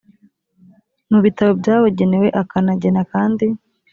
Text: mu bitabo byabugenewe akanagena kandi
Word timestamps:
mu 1.11 1.19
bitabo 1.25 1.51
byabugenewe 1.59 2.27
akanagena 2.41 3.01
kandi 3.13 3.45